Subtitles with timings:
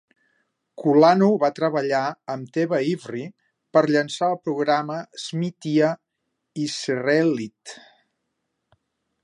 [0.83, 1.99] Kulanu va treballar
[2.35, 3.21] amb Teva Ivri
[3.77, 5.91] per a llançar el programa Shmita
[6.63, 7.77] Yisraelit.